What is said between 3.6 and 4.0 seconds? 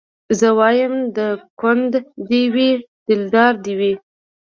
دي وي